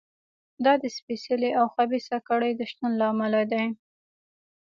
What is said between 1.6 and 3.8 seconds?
خبیثه کړۍ د شتون له امله دی.